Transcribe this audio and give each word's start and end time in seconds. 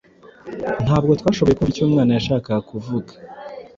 Ntabwo 0.85 1.11
twashoboye 1.19 1.53
kumva 1.55 1.71
icyo 1.73 1.83
umwana 1.87 2.11
yashakaga 2.13 2.61
kuvuga. 2.69 3.11